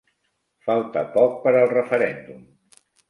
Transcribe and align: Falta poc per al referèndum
Falta 0.69 1.03
poc 1.17 1.35
per 1.43 1.53
al 1.59 1.69
referèndum 1.75 2.41